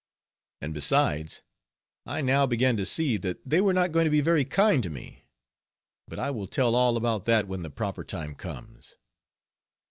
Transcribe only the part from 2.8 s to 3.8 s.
see, that they were